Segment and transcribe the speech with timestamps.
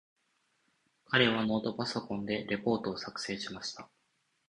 [1.05, 3.87] 彼はノートパソコンでレポートを作成しました。